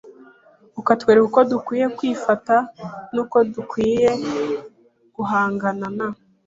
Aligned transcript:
ukatwereka 0.79 1.25
uko 1.29 1.39
dukwiye 1.51 1.85
kwifata 1.97 2.55
n’uko 3.13 3.37
dukwiye 3.53 4.09
guhangana 5.15 5.87
n 5.97 5.99